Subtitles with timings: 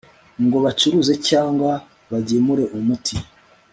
[0.45, 1.71] ngo bacuruze cyangwa
[2.11, 3.15] bagemura umuti